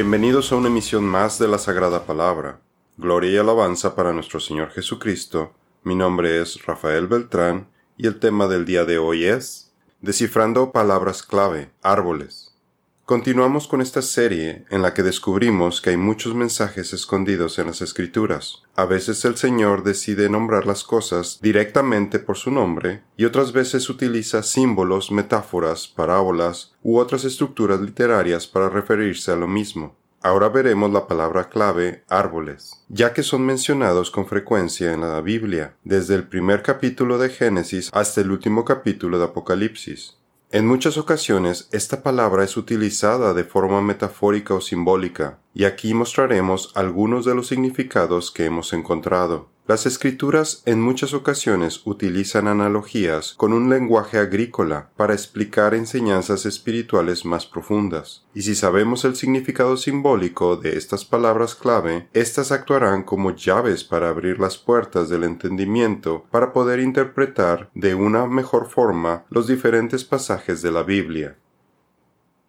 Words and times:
Bienvenidos 0.00 0.50
a 0.50 0.56
una 0.56 0.68
emisión 0.68 1.04
más 1.04 1.38
de 1.38 1.46
la 1.46 1.58
Sagrada 1.58 2.06
Palabra. 2.06 2.58
Gloria 2.96 3.32
y 3.32 3.36
alabanza 3.36 3.94
para 3.94 4.14
nuestro 4.14 4.40
Señor 4.40 4.70
Jesucristo. 4.70 5.52
Mi 5.82 5.94
nombre 5.94 6.40
es 6.40 6.64
Rafael 6.64 7.06
Beltrán 7.06 7.68
y 7.98 8.06
el 8.06 8.18
tema 8.18 8.48
del 8.48 8.64
día 8.64 8.86
de 8.86 8.96
hoy 8.96 9.26
es 9.26 9.74
Descifrando 10.00 10.72
palabras 10.72 11.22
clave, 11.22 11.70
árboles. 11.82 12.49
Continuamos 13.10 13.66
con 13.66 13.80
esta 13.80 14.02
serie 14.02 14.66
en 14.70 14.82
la 14.82 14.94
que 14.94 15.02
descubrimos 15.02 15.80
que 15.80 15.90
hay 15.90 15.96
muchos 15.96 16.32
mensajes 16.36 16.92
escondidos 16.92 17.58
en 17.58 17.66
las 17.66 17.82
escrituras. 17.82 18.62
A 18.76 18.84
veces 18.84 19.24
el 19.24 19.36
Señor 19.36 19.82
decide 19.82 20.30
nombrar 20.30 20.64
las 20.64 20.84
cosas 20.84 21.40
directamente 21.42 22.20
por 22.20 22.36
su 22.36 22.52
nombre 22.52 23.02
y 23.16 23.24
otras 23.24 23.50
veces 23.50 23.90
utiliza 23.90 24.44
símbolos, 24.44 25.10
metáforas, 25.10 25.88
parábolas 25.88 26.76
u 26.84 26.98
otras 26.98 27.24
estructuras 27.24 27.80
literarias 27.80 28.46
para 28.46 28.68
referirse 28.68 29.32
a 29.32 29.36
lo 29.36 29.48
mismo. 29.48 29.96
Ahora 30.22 30.48
veremos 30.48 30.92
la 30.92 31.08
palabra 31.08 31.48
clave 31.48 32.04
árboles, 32.08 32.84
ya 32.88 33.12
que 33.12 33.24
son 33.24 33.44
mencionados 33.44 34.12
con 34.12 34.28
frecuencia 34.28 34.92
en 34.92 35.00
la 35.00 35.20
Biblia, 35.20 35.74
desde 35.82 36.14
el 36.14 36.28
primer 36.28 36.62
capítulo 36.62 37.18
de 37.18 37.30
Génesis 37.30 37.90
hasta 37.92 38.20
el 38.20 38.30
último 38.30 38.64
capítulo 38.64 39.18
de 39.18 39.24
Apocalipsis. 39.24 40.19
En 40.52 40.66
muchas 40.66 40.98
ocasiones 40.98 41.68
esta 41.70 42.02
palabra 42.02 42.42
es 42.42 42.56
utilizada 42.56 43.34
de 43.34 43.44
forma 43.44 43.80
metafórica 43.80 44.52
o 44.52 44.60
simbólica, 44.60 45.38
y 45.54 45.62
aquí 45.62 45.94
mostraremos 45.94 46.72
algunos 46.74 47.24
de 47.24 47.36
los 47.36 47.46
significados 47.46 48.32
que 48.32 48.46
hemos 48.46 48.72
encontrado. 48.72 49.48
Las 49.70 49.86
escrituras 49.86 50.64
en 50.66 50.80
muchas 50.80 51.14
ocasiones 51.14 51.82
utilizan 51.84 52.48
analogías 52.48 53.34
con 53.34 53.52
un 53.52 53.70
lenguaje 53.70 54.18
agrícola 54.18 54.90
para 54.96 55.14
explicar 55.14 55.74
enseñanzas 55.74 56.44
espirituales 56.44 57.24
más 57.24 57.46
profundas, 57.46 58.24
y 58.34 58.42
si 58.42 58.56
sabemos 58.56 59.04
el 59.04 59.14
significado 59.14 59.76
simbólico 59.76 60.56
de 60.56 60.76
estas 60.76 61.04
palabras 61.04 61.54
clave, 61.54 62.08
éstas 62.14 62.50
actuarán 62.50 63.04
como 63.04 63.30
llaves 63.30 63.84
para 63.84 64.08
abrir 64.08 64.40
las 64.40 64.58
puertas 64.58 65.08
del 65.08 65.22
entendimiento 65.22 66.26
para 66.32 66.52
poder 66.52 66.80
interpretar 66.80 67.70
de 67.72 67.94
una 67.94 68.26
mejor 68.26 68.68
forma 68.68 69.24
los 69.30 69.46
diferentes 69.46 70.02
pasajes 70.02 70.62
de 70.62 70.72
la 70.72 70.82
Biblia. 70.82 71.36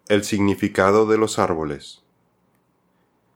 El 0.08 0.24
significado 0.24 1.06
de 1.06 1.18
los 1.18 1.38
árboles. 1.38 2.02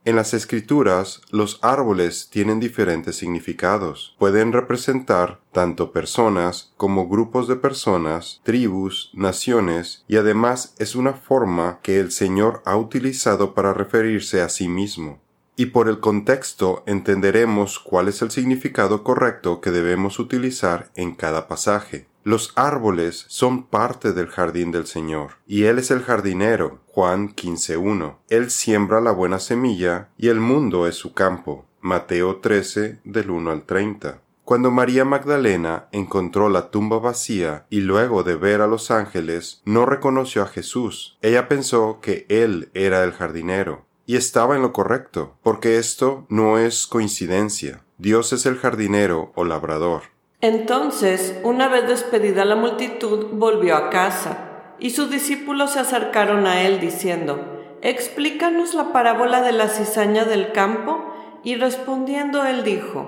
En 0.07 0.15
las 0.15 0.33
escrituras, 0.33 1.19
los 1.31 1.59
árboles 1.61 2.29
tienen 2.29 2.61
diferentes 2.61 3.17
significados. 3.17 4.15
Pueden 4.17 4.53
representar 4.53 5.41
tanto 5.51 5.91
personas 5.91 6.71
como 6.77 7.09
grupos 7.09 7.49
de 7.49 7.57
personas, 7.57 8.39
tribus, 8.43 9.11
naciones, 9.13 10.05
y 10.07 10.15
además 10.15 10.75
es 10.79 10.95
una 10.95 11.11
forma 11.11 11.79
que 11.83 11.99
el 11.99 12.13
Señor 12.13 12.61
ha 12.63 12.77
utilizado 12.77 13.53
para 13.53 13.73
referirse 13.73 14.41
a 14.41 14.47
sí 14.47 14.69
mismo. 14.69 15.19
Y 15.57 15.65
por 15.65 15.89
el 15.89 15.99
contexto 15.99 16.83
entenderemos 16.85 17.77
cuál 17.77 18.07
es 18.07 18.21
el 18.21 18.31
significado 18.31 19.03
correcto 19.03 19.59
que 19.59 19.71
debemos 19.71 20.19
utilizar 20.19 20.89
en 20.95 21.15
cada 21.15 21.49
pasaje. 21.49 22.07
Los 22.27 22.51
árboles 22.55 23.23
son 23.29 23.67
parte 23.67 24.11
del 24.11 24.27
jardín 24.27 24.69
del 24.69 24.85
Señor, 24.85 25.35
y 25.47 25.63
Él 25.63 25.79
es 25.79 25.91
el 25.91 26.03
jardinero. 26.03 26.81
Juan 26.87 27.33
15.1. 27.33 28.17
Él 28.27 28.51
siembra 28.51 28.99
la 28.99 29.11
buena 29.11 29.39
semilla, 29.39 30.09
y 30.17 30.27
el 30.27 30.41
mundo 30.41 30.87
es 30.87 30.95
su 30.95 31.13
campo. 31.13 31.63
Mateo 31.79 32.41
13, 32.41 32.99
del 33.05 33.29
1 33.29 33.49
al 33.49 33.63
30. 33.63 34.19
Cuando 34.43 34.71
María 34.71 35.05
Magdalena 35.05 35.87
encontró 35.93 36.49
la 36.49 36.69
tumba 36.69 36.99
vacía 36.99 37.65
y 37.69 37.79
luego 37.79 38.23
de 38.23 38.35
ver 38.35 38.59
a 38.59 38.67
los 38.67 38.91
ángeles 38.91 39.61
no 39.63 39.85
reconoció 39.85 40.43
a 40.43 40.47
Jesús, 40.47 41.17
ella 41.21 41.47
pensó 41.47 41.99
que 42.01 42.25
Él 42.27 42.71
era 42.73 43.05
el 43.05 43.13
jardinero. 43.13 43.85
Y 44.05 44.17
estaba 44.17 44.57
en 44.57 44.63
lo 44.63 44.73
correcto, 44.73 45.37
porque 45.43 45.77
esto 45.77 46.25
no 46.27 46.57
es 46.57 46.87
coincidencia. 46.87 47.85
Dios 47.97 48.33
es 48.33 48.45
el 48.45 48.57
jardinero 48.57 49.31
o 49.35 49.45
labrador. 49.45 50.16
Entonces, 50.41 51.39
una 51.43 51.67
vez 51.67 51.87
despedida 51.87 52.45
la 52.45 52.55
multitud, 52.55 53.29
volvió 53.31 53.75
a 53.75 53.89
casa, 53.89 54.75
y 54.77 54.91
sus 54.91 55.09
discípulos 55.09 55.71
se 55.71 55.79
acercaron 55.79 56.45
a 56.45 56.61
él 56.61 56.79
diciendo, 56.79 57.39
Explícanos 57.81 58.75
la 58.75 58.93
parábola 58.93 59.41
de 59.41 59.51
la 59.51 59.67
cizaña 59.67 60.25
del 60.25 60.51
campo, 60.51 61.11
y 61.43 61.55
respondiendo 61.55 62.45
él 62.45 62.63
dijo, 62.63 63.07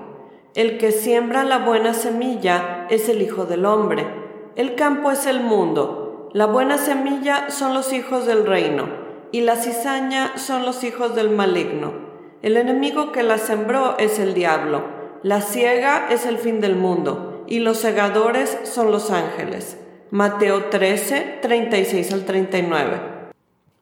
El 0.55 0.79
que 0.79 0.91
siembra 0.91 1.43
la 1.43 1.59
buena 1.59 1.93
semilla 1.93 2.87
es 2.89 3.09
el 3.09 3.21
Hijo 3.21 3.45
del 3.45 3.65
Hombre, 3.65 4.07
el 4.55 4.73
campo 4.73 5.11
es 5.11 5.27
el 5.27 5.39
mundo, 5.39 6.31
la 6.33 6.47
buena 6.47 6.79
semilla 6.79 7.51
son 7.51 7.75
los 7.75 7.93
hijos 7.93 8.25
del 8.25 8.47
reino, 8.47 8.87
y 9.31 9.41
la 9.41 9.55
cizaña 9.55 10.35
son 10.39 10.65
los 10.65 10.83
hijos 10.83 11.13
del 11.13 11.29
maligno. 11.29 11.93
El 12.41 12.57
enemigo 12.57 13.11
que 13.11 13.21
la 13.21 13.37
sembró 13.37 13.99
es 13.99 14.17
el 14.17 14.33
diablo. 14.33 14.88
La 15.21 15.41
ciega 15.41 16.07
es 16.09 16.25
el 16.25 16.37
fin 16.37 16.61
del 16.61 16.77
mundo 16.77 17.43
y 17.45 17.59
los 17.59 17.79
segadores 17.79 18.57
son 18.63 18.89
los 18.89 19.11
ángeles. 19.11 19.77
Mateo 20.11 20.65
13, 20.65 21.39
36 21.41 22.13
al 22.13 22.25
39. 22.25 23.01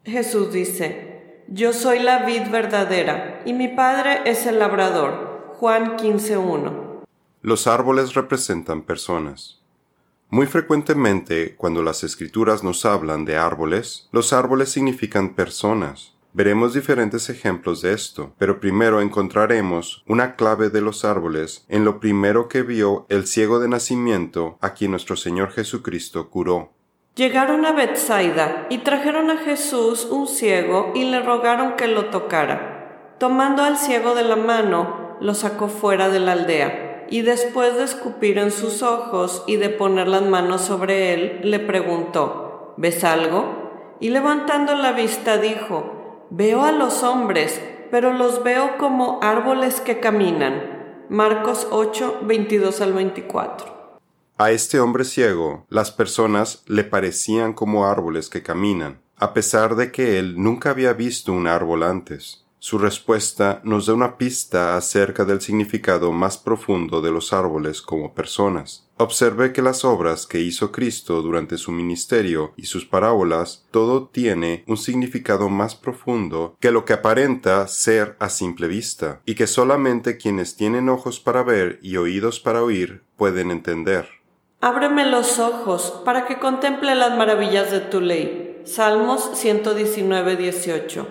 Jesús 0.03 0.51
dice, 0.51 1.43
Yo 1.47 1.73
soy 1.73 1.99
la 1.99 2.25
vid 2.25 2.49
verdadera 2.49 3.43
y 3.45 3.53
mi 3.53 3.67
Padre 3.67 4.21
es 4.25 4.47
el 4.47 4.57
labrador. 4.57 5.53
Juan 5.59 5.95
15, 5.95 6.37
1. 6.37 7.03
Los 7.43 7.67
árboles 7.67 8.15
representan 8.15 8.81
personas. 8.81 9.61
Muy 10.29 10.47
frecuentemente, 10.47 11.55
cuando 11.55 11.83
las 11.83 12.03
escrituras 12.03 12.63
nos 12.63 12.83
hablan 12.83 13.25
de 13.25 13.37
árboles, 13.37 14.09
los 14.11 14.33
árboles 14.33 14.69
significan 14.69 15.35
personas. 15.35 16.16
Veremos 16.37 16.75
diferentes 16.75 17.31
ejemplos 17.31 17.81
de 17.81 17.93
esto, 17.93 18.35
pero 18.37 18.59
primero 18.59 19.01
encontraremos 19.01 20.03
una 20.07 20.35
clave 20.35 20.69
de 20.69 20.81
los 20.81 21.03
árboles 21.03 21.65
en 21.67 21.83
lo 21.83 21.99
primero 21.99 22.47
que 22.47 22.61
vio 22.61 23.07
el 23.09 23.25
ciego 23.25 23.59
de 23.59 23.67
nacimiento 23.67 24.59
a 24.61 24.75
quien 24.75 24.91
nuestro 24.91 25.15
Señor 25.15 25.49
Jesucristo 25.49 26.29
curó. 26.29 26.73
Llegaron 27.15 27.65
a 27.65 27.71
Bethsaida 27.71 28.67
y 28.69 28.77
trajeron 28.77 29.31
a 29.31 29.37
Jesús 29.37 30.05
un 30.11 30.27
ciego 30.27 30.91
y 30.93 31.05
le 31.05 31.23
rogaron 31.23 31.75
que 31.75 31.87
lo 31.87 32.11
tocara. 32.11 33.15
Tomando 33.17 33.63
al 33.63 33.75
ciego 33.75 34.13
de 34.13 34.21
la 34.21 34.35
mano, 34.35 35.17
lo 35.19 35.33
sacó 35.33 35.69
fuera 35.69 36.09
de 36.09 36.19
la 36.19 36.33
aldea, 36.33 37.07
y 37.09 37.23
después 37.23 37.77
de 37.77 37.83
escupir 37.83 38.37
en 38.37 38.51
sus 38.51 38.83
ojos 38.83 39.43
y 39.47 39.55
de 39.55 39.69
poner 39.69 40.07
las 40.07 40.21
manos 40.21 40.61
sobre 40.61 41.15
él, 41.15 41.39
le 41.49 41.57
preguntó, 41.57 42.75
¿Ves 42.77 43.03
algo? 43.03 43.95
Y 43.99 44.11
levantando 44.11 44.75
la 44.75 44.91
vista 44.91 45.39
dijo, 45.39 45.96
Veo 46.29 46.63
a 46.63 46.73
los 46.73 47.03
hombres, 47.03 47.61
pero 47.89 48.11
los 48.11 48.43
veo 48.43 48.77
como 48.77 49.19
árboles 49.21 49.79
que 49.79 50.01
caminan. 50.01 51.05
Marcos 51.09 51.67
8, 51.71 52.19
22 52.23 52.81
al 52.81 52.91
24. 52.91 53.99
A 54.37 54.51
este 54.51 54.81
hombre 54.81 55.05
ciego, 55.05 55.65
las 55.69 55.91
personas 55.91 56.63
le 56.67 56.83
parecían 56.83 57.53
como 57.53 57.85
árboles 57.85 58.29
que 58.29 58.43
caminan, 58.43 58.99
a 59.15 59.33
pesar 59.33 59.77
de 59.77 59.93
que 59.93 60.19
él 60.19 60.35
nunca 60.37 60.71
había 60.71 60.91
visto 60.91 61.31
un 61.31 61.47
árbol 61.47 61.81
antes. 61.83 62.45
Su 62.59 62.77
respuesta 62.77 63.61
nos 63.63 63.85
da 63.85 63.93
una 63.93 64.17
pista 64.17 64.75
acerca 64.75 65.23
del 65.23 65.39
significado 65.39 66.11
más 66.11 66.37
profundo 66.37 66.99
de 66.99 67.11
los 67.11 67.31
árboles 67.31 67.81
como 67.81 68.13
personas. 68.13 68.86
Observe 68.99 69.53
que 69.53 69.61
las 69.61 69.85
obras 69.85 70.25
que 70.25 70.39
hizo 70.39 70.71
Cristo 70.71 71.21
durante 71.21 71.59
su 71.59 71.71
ministerio 71.71 72.53
y 72.57 72.65
sus 72.65 72.83
parábolas, 72.87 73.67
todo 73.69 74.07
tiene 74.07 74.63
un 74.65 74.75
significado 74.75 75.49
más 75.49 75.75
profundo 75.75 76.55
que 76.59 76.71
lo 76.71 76.83
que 76.83 76.93
aparenta 76.93 77.67
ser 77.67 78.15
a 78.17 78.29
simple 78.29 78.67
vista, 78.67 79.21
y 79.23 79.35
que 79.35 79.45
solamente 79.45 80.17
quienes 80.17 80.55
tienen 80.55 80.89
ojos 80.89 81.19
para 81.19 81.43
ver 81.43 81.77
y 81.83 81.97
oídos 81.97 82.39
para 82.39 82.63
oír 82.63 83.03
pueden 83.17 83.51
entender. 83.51 84.09
Ábreme 84.61 85.05
los 85.05 85.37
ojos 85.37 86.01
para 86.03 86.25
que 86.25 86.39
contemple 86.39 86.95
las 86.95 87.15
maravillas 87.15 87.69
de 87.69 87.81
tu 87.81 88.01
ley. 88.01 88.63
Salmos 88.63 89.29
119, 89.35 90.37
18. 90.37 91.07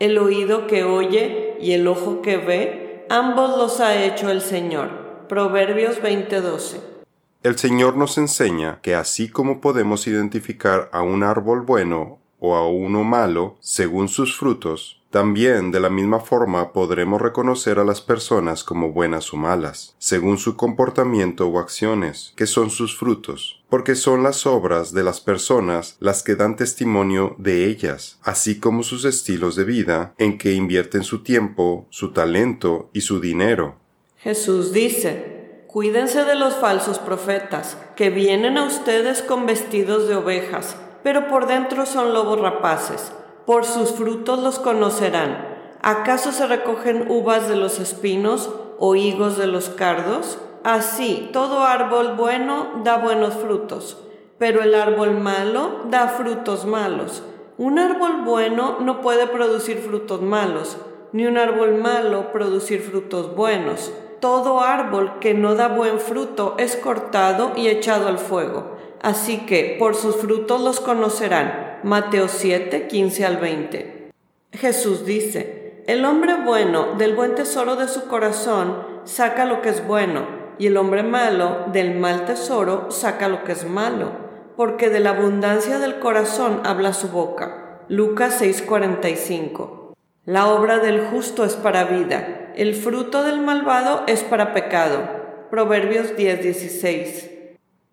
El 0.00 0.18
oído 0.18 0.66
que 0.66 0.82
oye 0.82 1.56
y 1.60 1.70
el 1.70 1.86
ojo 1.86 2.20
que 2.20 2.36
ve, 2.36 3.06
ambos 3.08 3.56
los 3.56 3.78
ha 3.78 4.02
hecho 4.02 4.28
el 4.28 4.40
Señor. 4.40 5.26
Proverbios 5.28 6.02
20:12. 6.02 6.95
El 7.42 7.58
Señor 7.58 7.96
nos 7.96 8.18
enseña 8.18 8.80
que 8.82 8.94
así 8.94 9.28
como 9.28 9.60
podemos 9.60 10.06
identificar 10.06 10.90
a 10.92 11.02
un 11.02 11.22
árbol 11.22 11.62
bueno 11.62 12.18
o 12.38 12.56
a 12.56 12.68
uno 12.68 13.04
malo 13.04 13.56
según 13.60 14.08
sus 14.08 14.36
frutos, 14.36 15.00
también 15.10 15.70
de 15.70 15.80
la 15.80 15.88
misma 15.88 16.20
forma 16.20 16.72
podremos 16.72 17.22
reconocer 17.22 17.78
a 17.78 17.84
las 17.84 18.02
personas 18.02 18.64
como 18.64 18.92
buenas 18.92 19.32
o 19.32 19.36
malas, 19.36 19.94
según 19.98 20.36
su 20.36 20.56
comportamiento 20.56 21.48
o 21.48 21.58
acciones, 21.58 22.34
que 22.36 22.46
son 22.46 22.70
sus 22.70 22.98
frutos, 22.98 23.62
porque 23.70 23.94
son 23.94 24.22
las 24.22 24.44
obras 24.44 24.92
de 24.92 25.04
las 25.04 25.20
personas 25.20 25.96
las 26.00 26.22
que 26.22 26.34
dan 26.34 26.56
testimonio 26.56 27.34
de 27.38 27.66
ellas, 27.66 28.18
así 28.22 28.58
como 28.60 28.82
sus 28.82 29.04
estilos 29.04 29.56
de 29.56 29.64
vida, 29.64 30.14
en 30.18 30.36
que 30.36 30.52
invierten 30.52 31.02
su 31.02 31.22
tiempo, 31.22 31.86
su 31.88 32.12
talento 32.12 32.90
y 32.92 33.00
su 33.00 33.20
dinero. 33.20 33.76
Jesús 34.18 34.72
dice, 34.72 35.35
Cuídense 35.76 36.24
de 36.24 36.36
los 36.36 36.54
falsos 36.54 36.98
profetas, 36.98 37.76
que 37.96 38.08
vienen 38.08 38.56
a 38.56 38.64
ustedes 38.64 39.20
con 39.20 39.44
vestidos 39.44 40.08
de 40.08 40.14
ovejas, 40.14 40.74
pero 41.02 41.28
por 41.28 41.46
dentro 41.46 41.84
son 41.84 42.14
lobos 42.14 42.40
rapaces 42.40 43.12
Por 43.44 43.66
sus 43.66 43.90
frutos 43.90 44.38
los 44.38 44.58
conocerán. 44.58 45.36
¿Acaso 45.82 46.32
se 46.32 46.46
recogen 46.46 47.10
uvas 47.10 47.50
de 47.50 47.56
los 47.56 47.78
espinos 47.78 48.48
o 48.78 48.96
higos 48.96 49.36
de 49.36 49.48
los 49.48 49.68
cardos? 49.68 50.38
Así, 50.64 51.28
todo 51.34 51.62
árbol 51.62 52.14
bueno 52.16 52.80
da 52.82 52.96
buenos 52.96 53.34
frutos, 53.34 54.02
pero 54.38 54.62
el 54.62 54.74
árbol 54.74 55.18
malo 55.20 55.82
da 55.90 56.08
frutos 56.08 56.64
malos. 56.64 57.22
Un 57.58 57.78
árbol 57.78 58.22
bueno 58.24 58.78
no 58.80 59.02
puede 59.02 59.26
producir 59.26 59.80
frutos 59.80 60.22
malos, 60.22 60.78
ni 61.12 61.26
un 61.26 61.36
árbol 61.36 61.74
malo 61.74 62.32
producir 62.32 62.80
frutos 62.80 63.36
buenos. 63.36 63.92
Todo 64.20 64.60
árbol 64.60 65.18
que 65.20 65.34
no 65.34 65.54
da 65.54 65.68
buen 65.68 66.00
fruto 66.00 66.54
es 66.58 66.76
cortado 66.76 67.52
y 67.56 67.68
echado 67.68 68.08
al 68.08 68.18
fuego. 68.18 68.76
Así 69.02 69.46
que 69.46 69.76
por 69.78 69.94
sus 69.94 70.16
frutos 70.16 70.60
los 70.62 70.80
conocerán. 70.80 71.78
Mateo 71.82 72.28
7, 72.28 72.86
15 72.88 73.26
al 73.26 73.36
20. 73.36 74.10
Jesús 74.52 75.04
dice, 75.04 75.82
el 75.86 76.04
hombre 76.04 76.34
bueno 76.44 76.94
del 76.96 77.14
buen 77.14 77.34
tesoro 77.34 77.76
de 77.76 77.88
su 77.88 78.06
corazón 78.08 78.82
saca 79.04 79.44
lo 79.44 79.60
que 79.60 79.68
es 79.68 79.86
bueno, 79.86 80.26
y 80.58 80.66
el 80.66 80.76
hombre 80.78 81.02
malo 81.02 81.66
del 81.72 81.98
mal 81.98 82.24
tesoro 82.24 82.90
saca 82.90 83.28
lo 83.28 83.44
que 83.44 83.52
es 83.52 83.68
malo, 83.68 84.10
porque 84.56 84.88
de 84.88 85.00
la 85.00 85.10
abundancia 85.10 85.78
del 85.78 85.98
corazón 85.98 86.62
habla 86.64 86.92
su 86.92 87.08
boca. 87.08 87.82
Lucas 87.88 88.40
6:45. 88.40 89.85
La 90.26 90.48
obra 90.48 90.80
del 90.80 91.06
justo 91.06 91.44
es 91.44 91.54
para 91.54 91.84
vida, 91.84 92.52
el 92.56 92.74
fruto 92.74 93.22
del 93.22 93.40
malvado 93.40 94.02
es 94.08 94.24
para 94.24 94.52
pecado. 94.52 95.08
Proverbios 95.50 96.16
10:16 96.16 97.30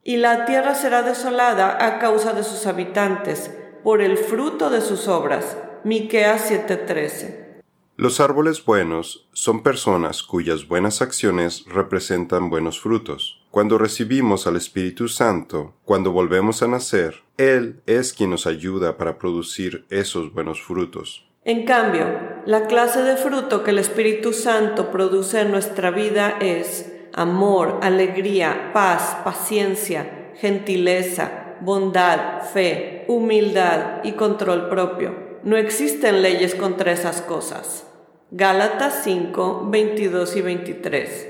y 0.03 0.17
la 0.17 0.45
tierra 0.45 0.75
será 0.75 1.01
desolada 1.01 1.85
a 1.85 1.99
causa 1.99 2.33
de 2.33 2.43
sus 2.43 2.65
habitantes, 2.65 3.51
por 3.83 4.01
el 4.01 4.17
fruto 4.17 4.69
de 4.69 4.81
sus 4.81 5.07
obras. 5.07 5.57
Miqueas 5.83 6.49
7:13. 6.49 7.61
Los 7.95 8.19
árboles 8.19 8.65
buenos 8.65 9.29
son 9.33 9.61
personas 9.61 10.23
cuyas 10.23 10.67
buenas 10.67 11.01
acciones 11.01 11.65
representan 11.67 12.49
buenos 12.49 12.79
frutos. 12.79 13.45
Cuando 13.51 13.77
recibimos 13.77 14.47
al 14.47 14.55
Espíritu 14.55 15.07
Santo, 15.07 15.75
cuando 15.85 16.11
volvemos 16.11 16.63
a 16.63 16.67
nacer, 16.67 17.21
Él 17.37 17.81
es 17.85 18.11
quien 18.13 18.31
nos 18.31 18.47
ayuda 18.47 18.97
para 18.97 19.19
producir 19.19 19.85
esos 19.91 20.33
buenos 20.33 20.61
frutos. 20.63 21.29
En 21.45 21.65
cambio, 21.65 22.05
la 22.45 22.67
clase 22.67 23.03
de 23.03 23.17
fruto 23.17 23.63
que 23.63 23.71
el 23.71 23.79
Espíritu 23.79 24.31
Santo 24.31 24.91
produce 24.91 25.41
en 25.41 25.51
nuestra 25.51 25.91
vida 25.91 26.37
es 26.39 26.93
amor, 27.13 27.79
alegría, 27.81 28.71
paz, 28.73 29.17
paciencia, 29.25 30.31
gentileza, 30.35 31.57
bondad, 31.59 32.43
fe, 32.53 33.03
humildad 33.09 34.03
y 34.05 34.13
control 34.13 34.69
propio. 34.69 35.39
No 35.43 35.57
existen 35.57 36.21
leyes 36.21 36.55
contra 36.55 36.93
esas 36.93 37.21
cosas. 37.21 37.87
Gálatas 38.31 39.01
5, 39.03 39.67
22 39.69 40.37
y 40.37 40.41
23. 40.41 41.27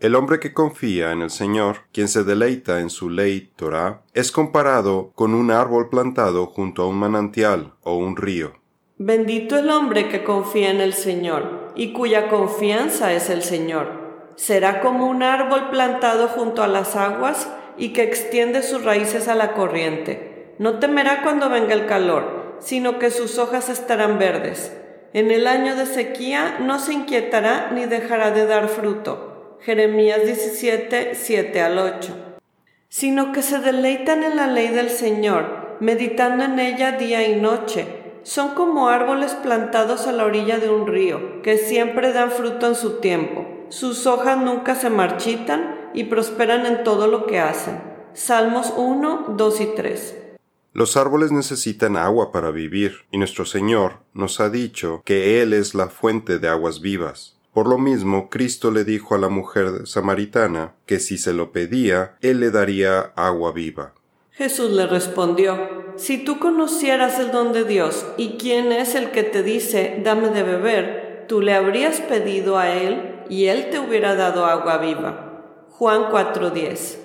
El 0.00 0.14
hombre 0.14 0.38
que 0.38 0.52
confía 0.52 1.12
en 1.12 1.22
el 1.22 1.30
Señor, 1.30 1.78
quien 1.92 2.08
se 2.08 2.24
deleita 2.24 2.80
en 2.80 2.90
su 2.90 3.08
ley 3.08 3.50
Torah, 3.56 4.02
es 4.12 4.30
comparado 4.30 5.12
con 5.14 5.32
un 5.32 5.50
árbol 5.50 5.88
plantado 5.88 6.44
junto 6.44 6.82
a 6.82 6.86
un 6.86 6.96
manantial 6.96 7.72
o 7.80 7.96
un 7.96 8.16
río. 8.16 8.52
Bendito 8.98 9.58
el 9.58 9.70
hombre 9.70 10.08
que 10.08 10.24
confía 10.24 10.70
en 10.70 10.80
el 10.80 10.94
Señor 10.94 11.72
y 11.74 11.92
cuya 11.92 12.28
confianza 12.28 13.12
es 13.12 13.30
el 13.30 13.42
Señor 13.42 14.06
será 14.36 14.80
como 14.80 15.06
un 15.06 15.22
árbol 15.22 15.70
plantado 15.70 16.28
junto 16.28 16.62
a 16.62 16.68
las 16.68 16.94
aguas 16.94 17.48
y 17.76 17.92
que 17.92 18.02
extiende 18.02 18.62
sus 18.62 18.84
raíces 18.84 19.28
a 19.28 19.34
la 19.34 19.54
corriente. 19.54 20.54
No 20.58 20.78
temerá 20.78 21.22
cuando 21.22 21.48
venga 21.48 21.74
el 21.74 21.86
calor, 21.86 22.56
sino 22.60 22.98
que 22.98 23.10
sus 23.10 23.38
hojas 23.38 23.68
estarán 23.68 24.18
verdes. 24.18 24.72
En 25.12 25.30
el 25.30 25.46
año 25.46 25.76
de 25.76 25.86
sequía 25.86 26.58
no 26.60 26.78
se 26.78 26.92
inquietará 26.92 27.70
ni 27.72 27.86
dejará 27.86 28.30
de 28.30 28.46
dar 28.46 28.68
fruto. 28.68 29.58
Jeremías 29.62 30.24
17, 30.24 31.14
7 31.14 31.60
al 31.60 31.78
8. 31.78 32.38
Sino 32.88 33.32
que 33.32 33.42
se 33.42 33.58
deleitan 33.58 34.22
en 34.22 34.36
la 34.36 34.46
ley 34.46 34.68
del 34.68 34.90
Señor, 34.90 35.76
meditando 35.80 36.44
en 36.44 36.58
ella 36.58 36.92
día 36.92 37.26
y 37.26 37.36
noche. 37.36 37.95
Son 38.26 38.54
como 38.54 38.88
árboles 38.88 39.34
plantados 39.34 40.06
a 40.06 40.12
la 40.12 40.24
orilla 40.24 40.58
de 40.58 40.68
un 40.68 40.86
río, 40.86 41.40
que 41.42 41.56
siempre 41.56 42.12
dan 42.12 42.30
fruto 42.30 42.66
en 42.66 42.74
su 42.74 42.98
tiempo 43.00 43.56
sus 43.68 44.06
hojas 44.06 44.38
nunca 44.38 44.76
se 44.76 44.90
marchitan 44.90 45.90
y 45.92 46.04
prosperan 46.04 46.66
en 46.66 46.84
todo 46.84 47.08
lo 47.08 47.26
que 47.26 47.40
hacen. 47.40 47.80
Salmos 48.12 48.72
1, 48.76 49.34
2 49.36 49.60
y 49.60 49.66
3. 49.74 50.16
Los 50.72 50.96
árboles 50.96 51.32
necesitan 51.32 51.96
agua 51.96 52.32
para 52.32 52.50
vivir, 52.50 53.06
y 53.10 53.18
nuestro 53.18 53.44
Señor 53.44 53.94
nos 54.14 54.40
ha 54.40 54.50
dicho 54.50 55.02
que 55.04 55.42
Él 55.42 55.52
es 55.52 55.74
la 55.74 55.88
fuente 55.88 56.38
de 56.38 56.48
aguas 56.48 56.80
vivas. 56.80 57.36
Por 57.52 57.66
lo 57.66 57.78
mismo, 57.78 58.28
Cristo 58.28 58.70
le 58.70 58.84
dijo 58.84 59.14
a 59.14 59.18
la 59.18 59.30
mujer 59.30 59.86
samaritana 59.86 60.74
que 60.84 61.00
si 61.00 61.16
se 61.16 61.32
lo 61.32 61.50
pedía, 61.50 62.16
Él 62.20 62.40
le 62.40 62.50
daría 62.50 63.12
agua 63.16 63.52
viva. 63.52 63.94
Jesús 64.32 64.70
le 64.72 64.86
respondió, 64.86 65.85
Si 65.96 66.18
tú 66.18 66.38
conocieras 66.38 67.18
el 67.18 67.30
don 67.30 67.52
de 67.52 67.64
Dios 67.64 68.06
y 68.18 68.36
quién 68.38 68.70
es 68.70 68.94
el 68.94 69.10
que 69.12 69.22
te 69.22 69.42
dice, 69.42 70.00
dame 70.04 70.28
de 70.28 70.42
beber, 70.42 71.24
tú 71.26 71.40
le 71.40 71.54
habrías 71.54 72.00
pedido 72.00 72.58
a 72.58 72.70
Él 72.70 73.24
y 73.30 73.46
Él 73.46 73.70
te 73.70 73.78
hubiera 73.78 74.14
dado 74.14 74.44
agua 74.44 74.76
viva. 74.78 75.64
Juan 75.70 76.10
4:10. 76.10 76.98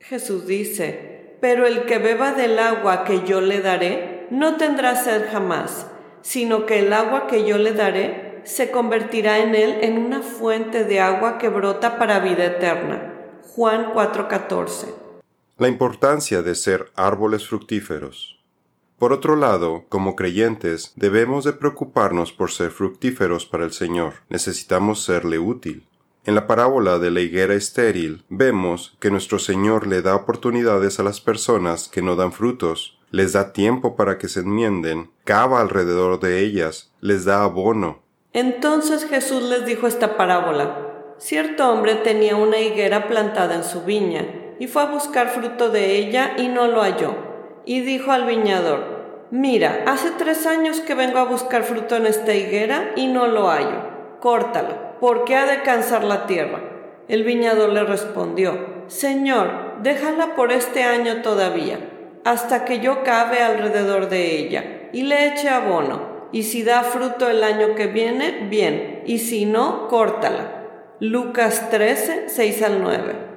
Jesús 0.00 0.46
dice, 0.46 1.36
pero 1.40 1.66
el 1.66 1.86
que 1.86 1.98
beba 1.98 2.32
del 2.32 2.58
agua 2.58 3.04
que 3.04 3.22
yo 3.24 3.40
le 3.40 3.60
daré, 3.60 4.26
no 4.30 4.56
tendrá 4.56 4.94
sed 4.94 5.24
jamás, 5.30 5.86
sino 6.20 6.66
que 6.66 6.80
el 6.80 6.92
agua 6.92 7.26
que 7.26 7.44
yo 7.46 7.58
le 7.58 7.72
daré 7.72 8.40
se 8.44 8.70
convertirá 8.70 9.38
en 9.38 9.54
él 9.54 9.78
en 9.82 9.98
una 9.98 10.20
fuente 10.20 10.84
de 10.84 11.00
agua 11.00 11.38
que 11.38 11.48
brota 11.48 11.98
para 11.98 12.18
vida 12.18 12.44
eterna. 12.44 13.12
Juan 13.54 13.92
4:14. 13.92 15.11
La 15.58 15.68
importancia 15.68 16.42
de 16.42 16.54
ser 16.54 16.90
árboles 16.96 17.46
fructíferos. 17.46 18.40
Por 18.98 19.12
otro 19.12 19.36
lado, 19.36 19.84
como 19.90 20.16
creyentes, 20.16 20.92
debemos 20.96 21.44
de 21.44 21.52
preocuparnos 21.52 22.32
por 22.32 22.50
ser 22.50 22.70
fructíferos 22.70 23.44
para 23.44 23.64
el 23.64 23.72
Señor. 23.72 24.14
Necesitamos 24.30 25.04
serle 25.04 25.38
útil. 25.38 25.86
En 26.24 26.34
la 26.34 26.46
parábola 26.46 26.98
de 26.98 27.10
la 27.10 27.20
higuera 27.20 27.54
estéril, 27.54 28.24
vemos 28.30 28.96
que 28.98 29.10
nuestro 29.10 29.38
Señor 29.38 29.86
le 29.86 30.00
da 30.00 30.14
oportunidades 30.14 30.98
a 30.98 31.02
las 31.02 31.20
personas 31.20 31.88
que 31.88 32.00
no 32.00 32.16
dan 32.16 32.32
frutos, 32.32 32.98
les 33.10 33.34
da 33.34 33.52
tiempo 33.52 33.94
para 33.94 34.16
que 34.16 34.28
se 34.28 34.40
enmienden, 34.40 35.10
cava 35.24 35.60
alrededor 35.60 36.18
de 36.18 36.40
ellas, 36.40 36.92
les 37.00 37.26
da 37.26 37.42
abono. 37.42 38.02
Entonces 38.32 39.04
Jesús 39.04 39.42
les 39.42 39.66
dijo 39.66 39.86
esta 39.86 40.16
parábola. 40.16 41.14
Cierto 41.18 41.70
hombre 41.70 41.96
tenía 41.96 42.36
una 42.36 42.58
higuera 42.58 43.06
plantada 43.06 43.54
en 43.54 43.64
su 43.64 43.82
viña, 43.82 44.41
y 44.62 44.68
fue 44.68 44.82
a 44.82 44.86
buscar 44.86 45.30
fruto 45.30 45.70
de 45.70 45.96
ella 45.96 46.34
y 46.36 46.46
no 46.46 46.68
lo 46.68 46.82
halló 46.82 47.16
y 47.64 47.80
dijo 47.80 48.12
al 48.12 48.26
viñador, 48.26 49.26
Mira, 49.32 49.82
hace 49.88 50.12
tres 50.12 50.46
años 50.46 50.78
que 50.78 50.94
vengo 50.94 51.18
a 51.18 51.24
buscar 51.24 51.64
fruto 51.64 51.96
en 51.96 52.06
esta 52.06 52.32
higuera 52.32 52.92
y 52.94 53.08
no 53.08 53.26
lo 53.26 53.48
hallo. 53.48 54.20
Córtala, 54.20 54.98
porque 55.00 55.34
ha 55.34 55.46
de 55.46 55.62
cansar 55.62 56.04
la 56.04 56.26
tierra. 56.26 56.60
El 57.08 57.24
viñador 57.24 57.70
le 57.70 57.82
respondió, 57.82 58.84
Señor, 58.86 59.82
déjala 59.82 60.36
por 60.36 60.52
este 60.52 60.84
año 60.84 61.22
todavía, 61.22 61.80
hasta 62.24 62.64
que 62.64 62.78
yo 62.78 63.02
cabe 63.02 63.42
alrededor 63.42 64.10
de 64.10 64.38
ella 64.38 64.90
y 64.92 65.02
le 65.02 65.26
eche 65.26 65.48
abono. 65.48 66.28
Y 66.30 66.44
si 66.44 66.62
da 66.62 66.84
fruto 66.84 67.28
el 67.28 67.42
año 67.42 67.74
que 67.74 67.88
viene, 67.88 68.46
bien, 68.48 69.02
y 69.06 69.18
si 69.18 69.44
no, 69.44 69.88
córtala. 69.88 70.68
Lucas 71.00 71.68
13, 71.68 72.28
6 72.28 72.62
al 72.62 72.80
9. 72.80 73.31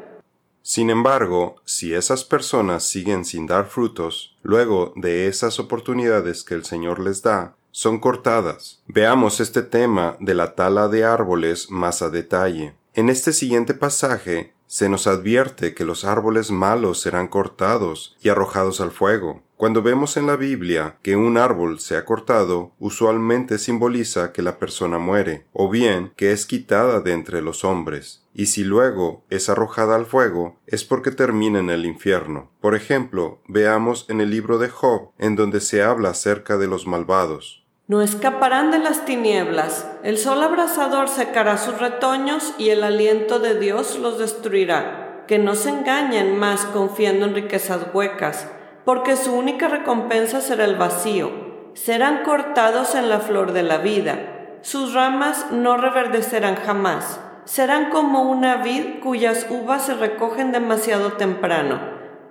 Sin 0.68 0.90
embargo, 0.90 1.58
si 1.64 1.94
esas 1.94 2.24
personas 2.24 2.84
siguen 2.84 3.24
sin 3.24 3.46
dar 3.46 3.68
frutos, 3.68 4.36
luego 4.42 4.94
de 4.96 5.28
esas 5.28 5.60
oportunidades 5.60 6.44
que 6.44 6.56
el 6.56 6.66
Señor 6.66 7.00
les 7.00 7.22
da, 7.22 7.56
son 7.70 8.00
cortadas. 8.00 8.82
Veamos 8.88 9.40
este 9.40 9.62
tema 9.62 10.18
de 10.20 10.34
la 10.34 10.56
tala 10.56 10.88
de 10.88 11.04
árboles 11.04 11.70
más 11.70 12.02
a 12.02 12.10
detalle. 12.10 12.74
En 12.96 13.10
este 13.10 13.32
siguiente 13.32 13.76
pasaje 13.76 14.56
se 14.66 14.90
nos 14.90 15.06
advierte 15.06 15.76
que 15.76 15.86
los 15.86 16.04
árboles 16.04 16.50
malos 16.50 17.00
serán 17.00 17.28
cortados 17.28 18.18
y 18.20 18.30
arrojados 18.30 18.82
al 18.82 18.90
fuego. 18.90 19.44
Cuando 19.58 19.82
vemos 19.82 20.18
en 20.18 20.28
la 20.28 20.36
Biblia 20.36 20.98
que 21.02 21.16
un 21.16 21.38
árbol 21.38 21.80
se 21.80 21.96
ha 21.96 22.04
cortado, 22.04 22.74
usualmente 22.78 23.58
simboliza 23.58 24.34
que 24.34 24.42
la 24.42 24.60
persona 24.60 24.98
muere, 25.00 25.46
o 25.54 25.70
bien 25.70 26.12
que 26.18 26.34
es 26.34 26.46
quitada 26.46 27.00
de 27.00 27.14
entre 27.14 27.42
los 27.42 27.64
hombres, 27.64 28.26
y 28.34 28.48
si 28.48 28.66
luego 28.66 29.24
es 29.30 29.48
arrojada 29.48 29.96
al 29.96 30.06
fuego, 30.06 30.58
es 30.68 30.84
porque 30.84 31.12
termina 31.12 31.60
en 31.60 31.70
el 31.70 31.86
infierno. 31.86 32.52
Por 32.60 32.76
ejemplo, 32.76 33.40
veamos 33.48 34.06
en 34.10 34.20
el 34.20 34.30
libro 34.30 34.58
de 34.58 34.68
Job, 34.68 35.12
en 35.20 35.38
donde 35.38 35.62
se 35.62 35.82
habla 35.82 36.10
acerca 36.10 36.58
de 36.58 36.68
los 36.68 36.86
malvados. 36.86 37.64
No 37.88 38.02
escaparán 38.02 38.72
de 38.72 38.80
las 38.80 39.06
tinieblas, 39.06 39.88
el 40.04 40.18
sol 40.18 40.44
abrasador 40.44 41.08
secará 41.08 41.58
sus 41.58 41.80
retoños 41.80 42.54
y 42.58 42.72
el 42.72 42.84
aliento 42.84 43.40
de 43.40 43.58
Dios 43.58 43.98
los 44.00 44.20
destruirá. 44.20 45.24
Que 45.28 45.40
no 45.40 45.56
se 45.56 45.70
engañen 45.70 46.38
más 46.38 46.66
confiando 46.66 47.26
en 47.26 47.34
riquezas 47.34 47.88
huecas 47.94 48.48
porque 48.86 49.18
su 49.18 49.36
única 49.36 49.68
recompensa 49.68 50.40
será 50.42 50.64
el 50.66 50.76
vacío. 50.76 51.44
serán 51.74 52.24
cortados 52.24 52.96
en 52.96 53.10
la 53.10 53.20
flor 53.20 53.52
de 53.52 53.62
la 53.62 53.80
vida. 53.80 54.60
Sus 54.62 54.94
ramas 54.94 55.48
no 55.52 55.76
reverdecerán 55.76 56.56
jamás. 56.56 57.20
Serán 57.44 57.90
como 57.90 58.22
una 58.24 58.58
vid 58.58 59.02
cuyas 59.02 59.46
uvas 59.50 59.86
se 59.86 59.94
recogen 59.94 60.54
demasiado 60.54 61.14
temprano, 61.14 61.82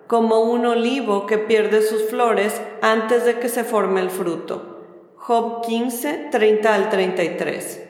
como 0.07 0.41
un 0.41 0.65
olivo 0.65 1.27
que 1.27 1.37
pierde 1.37 1.83
sus 1.83 2.09
flores 2.09 2.61
antes 2.81 3.27
de 3.27 3.39
que 3.39 3.51
se 3.51 3.65
forme 3.65 4.01
el 4.01 4.09
fruto. 4.09 4.81
Job 5.17 5.65
15, 5.67 6.29
30 6.31 6.75
al 6.75 6.89
33. 6.89 7.83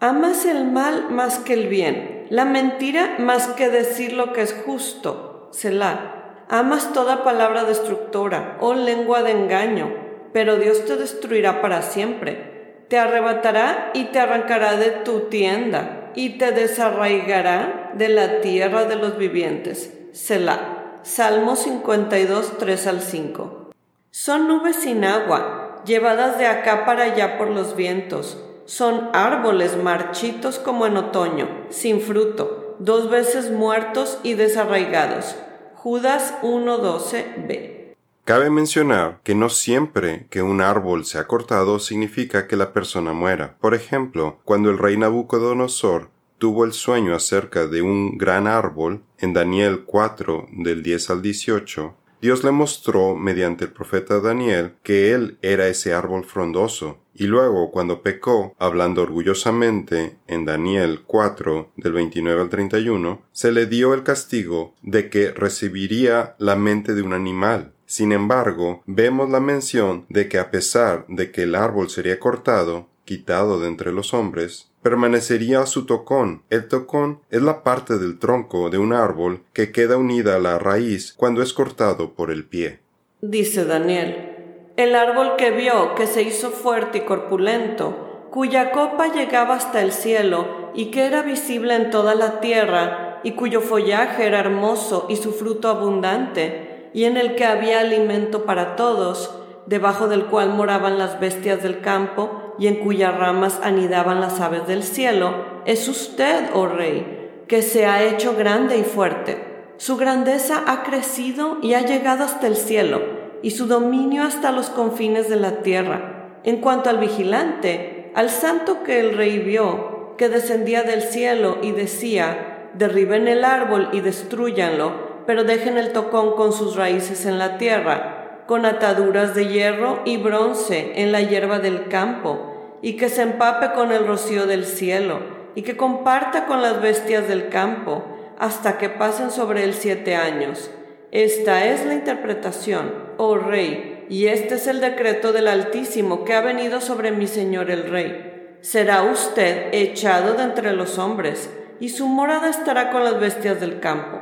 Amas 0.00 0.44
el 0.44 0.66
mal 0.66 1.10
más 1.10 1.38
que 1.38 1.54
el 1.54 1.68
bien, 1.68 2.26
la 2.28 2.44
mentira 2.44 3.16
más 3.18 3.48
que 3.48 3.70
decir 3.70 4.12
lo 4.12 4.34
que 4.34 4.42
es 4.42 4.54
justo. 4.66 5.48
Selah. 5.50 6.23
Amas 6.48 6.92
toda 6.92 7.24
palabra 7.24 7.64
destructora, 7.64 8.56
oh 8.60 8.74
lengua 8.74 9.22
de 9.22 9.32
engaño 9.32 10.04
pero 10.34 10.56
Dios 10.56 10.84
te 10.84 10.96
destruirá 10.96 11.62
para 11.62 11.80
siempre. 11.80 12.84
Te 12.88 12.98
arrebatará 12.98 13.92
y 13.94 14.06
te 14.06 14.18
arrancará 14.18 14.76
de 14.76 14.90
tu 14.90 15.28
tienda 15.28 16.10
y 16.16 16.38
te 16.38 16.50
desarraigará 16.50 17.92
de 17.94 18.08
la 18.08 18.40
tierra 18.40 18.84
de 18.84 18.96
los 18.96 19.16
vivientes. 19.16 19.96
Selah. 20.12 20.98
Salmo 21.02 21.54
52, 21.54 22.58
3 22.58 22.86
al 22.88 23.00
5. 23.00 23.70
Son 24.10 24.48
nubes 24.48 24.74
sin 24.74 25.04
agua, 25.04 25.82
llevadas 25.86 26.36
de 26.36 26.46
acá 26.46 26.84
para 26.84 27.04
allá 27.04 27.38
por 27.38 27.48
los 27.48 27.76
vientos. 27.76 28.42
Son 28.64 29.10
árboles 29.12 29.76
marchitos 29.76 30.58
como 30.58 30.86
en 30.86 30.96
otoño, 30.96 31.66
sin 31.68 32.00
fruto, 32.00 32.74
dos 32.80 33.08
veces 33.08 33.52
muertos 33.52 34.18
y 34.24 34.34
desarraigados. 34.34 35.36
Judas 35.84 36.32
1.12b. 36.40 37.94
Cabe 38.24 38.48
mencionar 38.48 39.20
que 39.22 39.34
no 39.34 39.50
siempre 39.50 40.26
que 40.30 40.40
un 40.40 40.62
árbol 40.62 41.04
se 41.04 41.18
ha 41.18 41.26
cortado 41.26 41.78
significa 41.78 42.46
que 42.46 42.56
la 42.56 42.72
persona 42.72 43.12
muera. 43.12 43.58
Por 43.60 43.74
ejemplo, 43.74 44.40
cuando 44.44 44.70
el 44.70 44.78
rey 44.78 44.96
Nabucodonosor 44.96 46.08
tuvo 46.38 46.64
el 46.64 46.72
sueño 46.72 47.14
acerca 47.14 47.66
de 47.66 47.82
un 47.82 48.16
gran 48.16 48.46
árbol, 48.46 49.02
en 49.18 49.34
Daniel 49.34 49.84
4 49.84 50.46
del 50.52 50.82
10 50.82 51.10
al 51.10 51.20
18, 51.20 51.94
Dios 52.24 52.42
le 52.42 52.52
mostró 52.52 53.16
mediante 53.16 53.66
el 53.66 53.72
profeta 53.72 54.18
Daniel 54.18 54.76
que 54.82 55.12
él 55.12 55.36
era 55.42 55.68
ese 55.68 55.92
árbol 55.92 56.24
frondoso, 56.24 57.02
y 57.12 57.24
luego 57.26 57.70
cuando 57.70 58.00
pecó, 58.00 58.54
hablando 58.58 59.02
orgullosamente 59.02 60.16
en 60.26 60.46
Daniel 60.46 61.02
4 61.06 61.72
del 61.76 61.92
29 61.92 62.40
al 62.40 62.48
31, 62.48 63.20
se 63.30 63.52
le 63.52 63.66
dio 63.66 63.92
el 63.92 64.04
castigo 64.04 64.74
de 64.80 65.10
que 65.10 65.32
recibiría 65.32 66.34
la 66.38 66.56
mente 66.56 66.94
de 66.94 67.02
un 67.02 67.12
animal, 67.12 67.74
sin 67.84 68.10
embargo, 68.12 68.82
vemos 68.86 69.28
la 69.28 69.40
mención 69.40 70.06
de 70.08 70.26
que 70.26 70.38
a 70.38 70.50
pesar 70.50 71.04
de 71.08 71.30
que 71.30 71.42
el 71.42 71.54
árbol 71.54 71.90
sería 71.90 72.18
cortado, 72.18 72.88
quitado 73.04 73.60
de 73.60 73.68
entre 73.68 73.92
los 73.92 74.14
hombres, 74.14 74.72
permanecería 74.84 75.64
su 75.64 75.86
tocón. 75.86 76.42
El 76.50 76.68
tocón 76.68 77.20
es 77.30 77.40
la 77.40 77.64
parte 77.64 77.96
del 77.96 78.18
tronco 78.18 78.68
de 78.68 78.76
un 78.76 78.92
árbol 78.92 79.40
que 79.54 79.72
queda 79.72 79.96
unida 79.96 80.36
a 80.36 80.38
la 80.38 80.58
raíz 80.58 81.14
cuando 81.14 81.40
es 81.40 81.54
cortado 81.54 82.12
por 82.12 82.30
el 82.30 82.44
pie. 82.44 82.80
Dice 83.22 83.64
Daniel, 83.64 84.34
el 84.76 84.94
árbol 84.94 85.36
que 85.38 85.52
vio 85.52 85.94
que 85.94 86.06
se 86.06 86.22
hizo 86.22 86.50
fuerte 86.50 86.98
y 86.98 87.00
corpulento, 87.00 88.28
cuya 88.30 88.72
copa 88.72 89.08
llegaba 89.08 89.54
hasta 89.54 89.80
el 89.80 89.90
cielo 89.90 90.70
y 90.74 90.90
que 90.90 91.06
era 91.06 91.22
visible 91.22 91.74
en 91.76 91.90
toda 91.90 92.14
la 92.14 92.40
tierra, 92.40 93.20
y 93.24 93.32
cuyo 93.32 93.62
follaje 93.62 94.26
era 94.26 94.40
hermoso 94.40 95.06
y 95.08 95.16
su 95.16 95.32
fruto 95.32 95.68
abundante, 95.70 96.90
y 96.92 97.04
en 97.04 97.16
el 97.16 97.36
que 97.36 97.46
había 97.46 97.80
alimento 97.80 98.44
para 98.44 98.76
todos, 98.76 99.34
debajo 99.66 100.08
del 100.08 100.26
cual 100.26 100.50
moraban 100.50 100.98
las 100.98 101.20
bestias 101.20 101.62
del 101.62 101.80
campo 101.80 102.54
y 102.58 102.66
en 102.66 102.76
cuyas 102.76 103.16
ramas 103.16 103.60
anidaban 103.62 104.20
las 104.20 104.40
aves 104.40 104.66
del 104.66 104.82
cielo, 104.82 105.34
es 105.64 105.88
usted, 105.88 106.50
oh 106.52 106.66
rey, 106.66 107.44
que 107.48 107.62
se 107.62 107.86
ha 107.86 108.02
hecho 108.02 108.34
grande 108.36 108.78
y 108.78 108.82
fuerte. 108.82 109.72
Su 109.76 109.96
grandeza 109.96 110.62
ha 110.66 110.82
crecido 110.82 111.58
y 111.62 111.74
ha 111.74 111.80
llegado 111.80 112.24
hasta 112.24 112.46
el 112.46 112.56
cielo, 112.56 113.02
y 113.42 113.50
su 113.50 113.66
dominio 113.66 114.22
hasta 114.22 114.52
los 114.52 114.70
confines 114.70 115.28
de 115.28 115.36
la 115.36 115.62
tierra. 115.62 116.40
En 116.44 116.58
cuanto 116.58 116.90
al 116.90 116.98
vigilante, 116.98 118.12
al 118.14 118.30
santo 118.30 118.82
que 118.84 119.00
el 119.00 119.16
rey 119.16 119.40
vio, 119.40 120.14
que 120.16 120.28
descendía 120.28 120.82
del 120.84 121.02
cielo 121.02 121.58
y 121.62 121.72
decía, 121.72 122.70
derriben 122.74 123.26
el 123.26 123.44
árbol 123.44 123.88
y 123.92 124.00
destruyanlo, 124.00 125.24
pero 125.26 125.44
dejen 125.44 125.78
el 125.78 125.92
tocón 125.92 126.36
con 126.36 126.52
sus 126.52 126.76
raíces 126.76 127.26
en 127.26 127.38
la 127.38 127.58
tierra, 127.58 128.23
con 128.46 128.66
ataduras 128.66 129.34
de 129.34 129.48
hierro 129.48 130.02
y 130.04 130.16
bronce 130.16 130.92
en 130.96 131.12
la 131.12 131.20
hierba 131.20 131.58
del 131.58 131.88
campo, 131.88 132.78
y 132.82 132.96
que 132.96 133.08
se 133.08 133.22
empape 133.22 133.72
con 133.72 133.92
el 133.92 134.06
rocío 134.06 134.46
del 134.46 134.64
cielo, 134.64 135.20
y 135.54 135.62
que 135.62 135.76
comparta 135.76 136.46
con 136.46 136.62
las 136.62 136.80
bestias 136.82 137.28
del 137.28 137.48
campo, 137.48 138.04
hasta 138.38 138.78
que 138.78 138.88
pasen 138.88 139.30
sobre 139.30 139.64
él 139.64 139.74
siete 139.74 140.16
años. 140.16 140.70
Esta 141.10 141.64
es 141.66 141.86
la 141.86 141.94
interpretación, 141.94 142.92
oh 143.16 143.36
rey, 143.36 144.06
y 144.08 144.26
este 144.26 144.56
es 144.56 144.66
el 144.66 144.80
decreto 144.80 145.32
del 145.32 145.48
Altísimo 145.48 146.24
que 146.24 146.34
ha 146.34 146.40
venido 146.40 146.80
sobre 146.80 147.12
mi 147.12 147.26
señor 147.26 147.70
el 147.70 147.88
rey. 147.88 148.56
Será 148.60 149.02
usted 149.02 149.68
echado 149.72 150.34
de 150.34 150.42
entre 150.42 150.72
los 150.72 150.98
hombres, 150.98 151.50
y 151.80 151.88
su 151.90 152.08
morada 152.08 152.48
estará 152.48 152.90
con 152.90 153.04
las 153.04 153.18
bestias 153.20 153.60
del 153.60 153.80
campo 153.80 154.20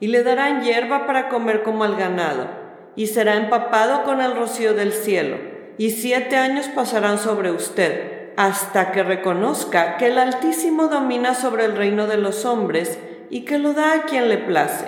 y 0.00 0.08
le 0.08 0.22
darán 0.22 0.62
hierba 0.62 1.06
para 1.06 1.28
comer 1.28 1.62
como 1.62 1.84
al 1.84 1.96
ganado, 1.96 2.46
y 2.96 3.08
será 3.08 3.36
empapado 3.36 4.02
con 4.04 4.20
el 4.20 4.36
rocío 4.36 4.74
del 4.74 4.92
cielo, 4.92 5.36
y 5.78 5.90
siete 5.90 6.36
años 6.36 6.68
pasarán 6.68 7.18
sobre 7.18 7.50
usted, 7.50 8.32
hasta 8.36 8.92
que 8.92 9.02
reconozca 9.02 9.96
que 9.96 10.08
el 10.08 10.18
Altísimo 10.18 10.88
domina 10.88 11.34
sobre 11.34 11.64
el 11.64 11.76
reino 11.76 12.06
de 12.06 12.16
los 12.16 12.44
hombres 12.44 12.98
y 13.30 13.44
que 13.44 13.58
lo 13.58 13.72
da 13.72 13.94
a 13.94 14.02
quien 14.02 14.28
le 14.28 14.38
place. 14.38 14.86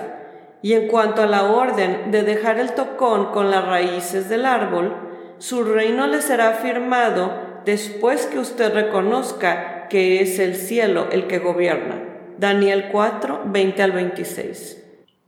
Y 0.61 0.73
en 0.73 0.87
cuanto 0.87 1.21
a 1.21 1.27
la 1.27 1.43
orden 1.43 2.11
de 2.11 2.23
dejar 2.23 2.59
el 2.59 2.73
tocón 2.73 3.31
con 3.31 3.51
las 3.51 3.65
raíces 3.65 4.27
del 4.27 4.45
árbol, 4.45 4.95
su 5.37 5.63
reino 5.63 6.07
le 6.07 6.21
será 6.21 6.53
firmado 6.53 7.61
después 7.63 8.25
que 8.25 8.39
usted 8.39 8.73
reconozca 8.73 9.87
que 9.87 10.21
es 10.21 10.39
el 10.39 10.55
cielo 10.55 11.07
el 11.11 11.27
que 11.27 11.39
gobierna. 11.39 12.03
Daniel 12.37 12.89
4, 12.91 13.43
20 13.45 13.83
al 13.83 13.91
26. 13.91 14.86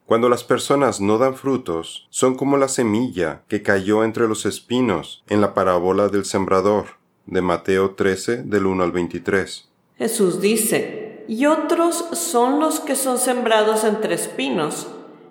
Cuando 0.10 0.28
las 0.28 0.44
personas 0.44 1.02
no 1.02 1.20
dan 1.20 1.36
frutos, 1.36 2.08
son 2.10 2.34
como 2.34 2.58
la 2.58 2.68
semilla 2.68 3.44
que 3.48 3.62
cayó 3.62 4.04
entre 4.04 4.28
los 4.28 4.48
espinos 4.48 5.24
en 5.30 5.40
la 5.40 5.54
parábola 5.54 6.08
del 6.08 6.26
sembrador 6.26 6.98
de 7.28 7.44
Mateo 7.44 7.94
13 7.94 8.38
del 8.38 8.66
1 8.66 8.86
al 8.86 8.92
23. 8.92 9.70
Jesús 10.00 10.42
dice, 10.42 11.26
y 11.28 11.46
otros 11.46 12.04
son 12.14 12.60
los 12.60 12.80
que 12.80 12.96
son 12.96 13.20
sembrados 13.20 13.84
entre 13.84 14.16
espinos. 14.16 14.88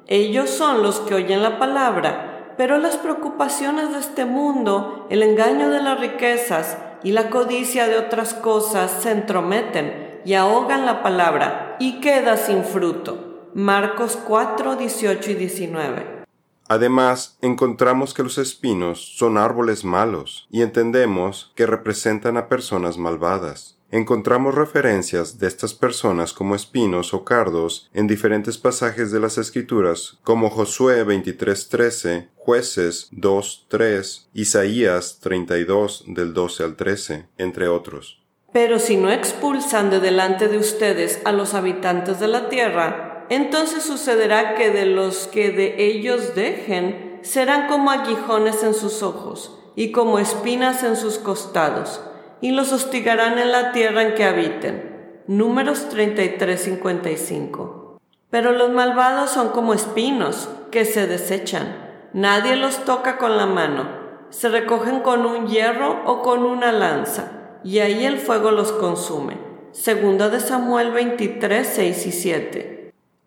Ellos 0.06 0.49
son 0.49 0.85
los 0.85 1.00
que 1.00 1.16
oyen 1.16 1.42
la 1.42 1.58
palabra, 1.58 2.54
pero 2.56 2.78
las 2.78 2.99
preocupaciones 2.99 3.90
de 3.90 3.99
este 3.99 4.26
mundo, 4.26 5.08
el 5.11 5.25
engaño 5.25 5.70
de 5.70 5.82
las 5.82 5.99
riquezas 5.99 6.78
y 7.02 7.11
la 7.11 7.30
codicia 7.30 7.88
de 7.88 7.99
otras 7.99 8.32
cosas 8.32 8.92
se 9.02 9.11
entrometen 9.11 10.20
y 10.25 10.35
ahogan 10.35 10.87
la 10.87 11.02
palabra 11.02 11.75
y 11.80 11.99
queda 11.99 12.37
sin 12.37 12.62
fruto. 12.62 13.27
Marcos 13.54 14.16
4, 14.16 14.76
18 14.76 15.30
y 15.30 15.34
19. 15.34 16.24
Además, 16.68 17.38
encontramos 17.40 18.12
que 18.12 18.22
los 18.22 18.36
espinos 18.36 19.16
son 19.16 19.38
árboles 19.38 19.84
malos 19.84 20.46
y 20.50 20.62
entendemos 20.62 21.52
que 21.54 21.66
representan 21.66 22.36
a 22.36 22.48
personas 22.48 22.98
malvadas. 22.98 23.78
Encontramos 23.90 24.54
referencias 24.54 25.38
de 25.38 25.46
estas 25.46 25.72
personas 25.72 26.34
como 26.34 26.54
espinos 26.54 27.14
o 27.14 27.24
cardos 27.24 27.88
en 27.94 28.06
diferentes 28.06 28.58
pasajes 28.58 29.10
de 29.10 29.18
las 29.18 29.38
Escrituras, 29.38 30.18
como 30.22 30.50
Josué 30.50 31.04
23:13, 31.04 32.28
Jueces 32.36 33.08
2:3, 33.12 34.28
Isaías 34.34 35.20
32 35.20 36.04
del 36.06 36.34
12 36.34 36.64
al 36.64 36.76
13, 36.76 37.28
entre 37.38 37.68
otros. 37.68 38.20
Pero 38.52 38.78
si 38.78 38.98
no 38.98 39.10
expulsan 39.10 39.88
de 39.88 40.00
delante 40.00 40.48
de 40.48 40.58
ustedes 40.58 41.20
a 41.24 41.32
los 41.32 41.54
habitantes 41.54 42.20
de 42.20 42.28
la 42.28 42.50
tierra, 42.50 43.07
entonces 43.30 43.82
sucederá 43.82 44.54
que 44.54 44.70
de 44.70 44.87
los 44.87 45.26
que 45.26 45.50
de 45.50 45.85
ellos 45.85 46.35
dejen 46.35 47.20
serán 47.23 47.68
como 47.68 47.90
aguijones 47.90 48.62
en 48.62 48.75
sus 48.75 49.02
ojos 49.02 49.58
y 49.75 49.92
como 49.92 50.18
espinas 50.18 50.82
en 50.82 50.97
sus 50.97 51.18
costados, 51.18 52.02
y 52.40 52.52
los 52.52 52.73
hostigarán 52.73 53.38
en 53.38 53.52
la 53.52 53.73
tierra 53.73 54.02
en 54.02 54.14
que 54.14 54.25
habiten. 54.25 55.23
Números 55.26 55.88
33-55. 55.90 57.99
Pero 58.30 58.52
los 58.52 58.70
malvados 58.70 59.30
son 59.30 59.50
como 59.50 59.75
espinos 59.75 60.49
que 60.70 60.85
se 60.85 61.06
desechan. 61.06 62.08
Nadie 62.12 62.56
los 62.56 62.85
toca 62.85 63.18
con 63.18 63.37
la 63.37 63.47
mano. 63.47 63.88
Se 64.30 64.49
recogen 64.49 65.00
con 65.00 65.26
un 65.26 65.49
hierro 65.49 66.02
o 66.06 66.23
con 66.23 66.44
una 66.44 66.73
lanza, 66.73 67.58
y 67.62 67.80
ahí 67.80 68.04
el 68.04 68.18
fuego 68.18 68.50
los 68.50 68.73
consume. 68.73 69.38
Segunda 69.73 70.28
de 70.28 70.40
Samuel 70.40 70.92
23, 70.92 71.66
6 71.66 72.06
y 72.06 72.12
7. 72.12 72.77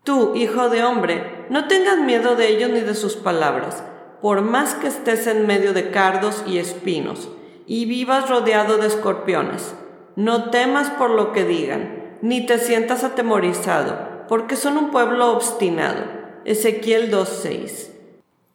Tú, 0.03 0.34
hijo 0.36 0.70
de 0.70 0.84
hombre, 0.84 1.46
no 1.50 1.67
tengas 1.67 2.00
miedo 2.00 2.36
de 2.36 2.50
ellos 2.50 2.72
ni 2.72 2.79
de 2.79 2.96
sus 2.96 3.15
palabras, 3.15 3.84
por 4.20 4.41
más 4.41 4.74
que 4.74 4.88
estés 4.88 5.27
en 5.27 5.46
medio 5.46 5.74
de 5.74 5.91
cardos 5.91 6.43
y 6.48 6.58
espinos, 6.58 7.29
y 7.67 7.86
vivas 7.86 8.27
rodeado 8.27 8.77
de 8.77 8.88
escorpiones. 8.88 9.75
No 10.15 10.50
temas 10.50 10.89
por 10.89 11.12
lo 11.12 11.31
que 11.34 11.46
digan, 11.46 12.17
ni 12.24 12.46
te 12.46 12.58
sientas 12.58 13.03
atemorizado, 13.03 14.25
porque 14.27 14.55
son 14.55 14.77
un 14.77 14.89
pueblo 14.89 15.31
obstinado. 15.31 16.03
Ezequiel 16.46 17.12
2.6 17.12 17.90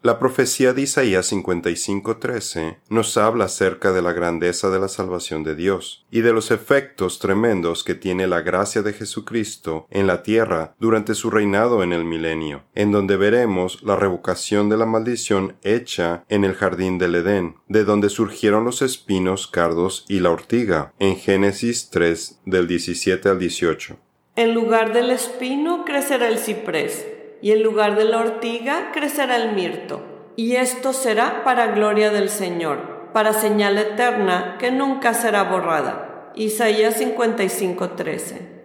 la 0.06 0.20
profecía 0.20 0.72
de 0.72 0.82
Isaías 0.82 1.32
55:13 1.32 2.78
nos 2.88 3.16
habla 3.16 3.46
acerca 3.46 3.90
de 3.90 4.02
la 4.02 4.12
grandeza 4.12 4.70
de 4.70 4.78
la 4.78 4.86
salvación 4.86 5.42
de 5.42 5.56
Dios 5.56 6.06
y 6.12 6.20
de 6.20 6.32
los 6.32 6.52
efectos 6.52 7.18
tremendos 7.18 7.82
que 7.82 7.96
tiene 7.96 8.28
la 8.28 8.40
gracia 8.40 8.82
de 8.82 8.92
Jesucristo 8.92 9.88
en 9.90 10.06
la 10.06 10.22
tierra 10.22 10.76
durante 10.78 11.16
su 11.16 11.28
reinado 11.28 11.82
en 11.82 11.92
el 11.92 12.04
milenio, 12.04 12.62
en 12.76 12.92
donde 12.92 13.16
veremos 13.16 13.82
la 13.82 13.96
revocación 13.96 14.68
de 14.68 14.76
la 14.76 14.86
maldición 14.86 15.56
hecha 15.64 16.24
en 16.28 16.44
el 16.44 16.54
jardín 16.54 16.98
del 16.98 17.16
Edén, 17.16 17.56
de 17.66 17.82
donde 17.82 18.08
surgieron 18.08 18.64
los 18.64 18.82
espinos, 18.82 19.48
cardos 19.48 20.04
y 20.08 20.20
la 20.20 20.30
ortiga, 20.30 20.94
en 21.00 21.16
Génesis 21.16 21.90
3 21.90 22.42
del 22.46 22.68
17 22.68 23.28
al 23.28 23.40
18. 23.40 23.96
En 24.36 24.54
lugar 24.54 24.92
del 24.92 25.10
espino 25.10 25.84
crecerá 25.84 26.28
el 26.28 26.38
ciprés 26.38 27.15
y 27.46 27.52
en 27.52 27.62
lugar 27.62 27.94
de 27.94 28.02
la 28.02 28.18
ortiga 28.18 28.90
crecerá 28.92 29.36
el 29.36 29.54
mirto. 29.54 30.02
Y 30.34 30.56
esto 30.56 30.92
será 30.92 31.44
para 31.44 31.68
gloria 31.68 32.10
del 32.10 32.28
Señor, 32.28 33.12
para 33.12 33.32
señal 33.34 33.78
eterna 33.78 34.56
que 34.58 34.72
nunca 34.72 35.14
será 35.14 35.44
borrada. 35.44 36.32
Isaías 36.34 37.00
55:13 37.00 38.56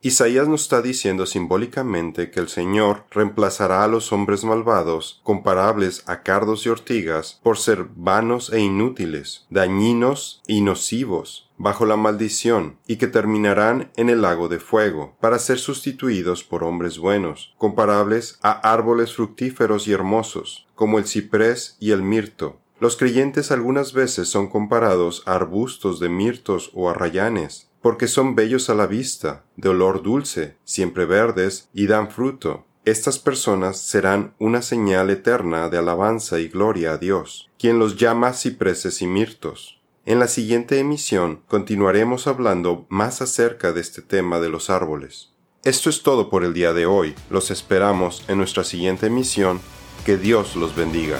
Isaías 0.00 0.48
nos 0.48 0.62
está 0.62 0.82
diciendo 0.82 1.24
simbólicamente 1.24 2.32
que 2.32 2.40
el 2.40 2.48
Señor 2.48 3.04
reemplazará 3.12 3.84
a 3.84 3.88
los 3.88 4.12
hombres 4.12 4.42
malvados, 4.42 5.20
comparables 5.22 6.02
a 6.08 6.24
cardos 6.24 6.66
y 6.66 6.68
ortigas, 6.68 7.38
por 7.44 7.58
ser 7.58 7.86
vanos 7.94 8.52
e 8.52 8.58
inútiles, 8.58 9.46
dañinos 9.50 10.42
y 10.48 10.62
nocivos, 10.62 11.45
bajo 11.58 11.86
la 11.86 11.96
maldición, 11.96 12.78
y 12.86 12.96
que 12.96 13.06
terminarán 13.06 13.90
en 13.96 14.10
el 14.10 14.22
lago 14.22 14.48
de 14.48 14.58
fuego, 14.58 15.16
para 15.20 15.38
ser 15.38 15.58
sustituidos 15.58 16.44
por 16.44 16.64
hombres 16.64 16.98
buenos, 16.98 17.54
comparables 17.58 18.38
a 18.42 18.52
árboles 18.72 19.14
fructíferos 19.14 19.88
y 19.88 19.92
hermosos, 19.92 20.66
como 20.74 20.98
el 20.98 21.06
ciprés 21.06 21.76
y 21.80 21.92
el 21.92 22.02
mirto, 22.02 22.60
los 22.78 22.96
creyentes 22.98 23.50
algunas 23.52 23.94
veces 23.94 24.28
son 24.28 24.48
comparados 24.48 25.22
a 25.24 25.34
arbustos 25.34 25.98
de 25.98 26.10
mirtos 26.10 26.70
o 26.74 26.90
arrayanes, 26.90 27.70
porque 27.80 28.06
son 28.06 28.34
bellos 28.34 28.68
a 28.68 28.74
la 28.74 28.86
vista, 28.86 29.44
de 29.56 29.70
olor 29.70 30.02
dulce, 30.02 30.56
siempre 30.64 31.06
verdes 31.06 31.70
y 31.72 31.86
dan 31.86 32.10
fruto. 32.10 32.66
Estas 32.84 33.18
personas 33.18 33.80
serán 33.80 34.34
una 34.38 34.60
señal 34.60 35.08
eterna 35.08 35.70
de 35.70 35.78
alabanza 35.78 36.38
y 36.38 36.48
gloria 36.48 36.92
a 36.92 36.98
Dios, 36.98 37.50
quien 37.58 37.78
los 37.78 37.96
llama 37.96 38.34
cipreses 38.34 39.00
y 39.00 39.06
mirtos. 39.06 39.75
En 40.06 40.20
la 40.20 40.28
siguiente 40.28 40.78
emisión 40.78 41.42
continuaremos 41.48 42.28
hablando 42.28 42.86
más 42.88 43.22
acerca 43.22 43.72
de 43.72 43.80
este 43.80 44.02
tema 44.02 44.38
de 44.38 44.48
los 44.48 44.70
árboles. 44.70 45.32
Esto 45.64 45.90
es 45.90 46.04
todo 46.04 46.30
por 46.30 46.44
el 46.44 46.54
día 46.54 46.72
de 46.72 46.86
hoy. 46.86 47.16
Los 47.28 47.50
esperamos 47.50 48.22
en 48.28 48.38
nuestra 48.38 48.62
siguiente 48.62 49.06
emisión. 49.06 49.60
Que 50.04 50.16
Dios 50.16 50.54
los 50.54 50.76
bendiga. 50.76 51.18